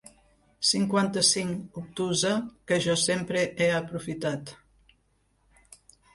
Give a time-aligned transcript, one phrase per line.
[0.69, 2.31] Cinquanta-cinc obtusa
[2.73, 4.57] que jo sempre he aprofitat.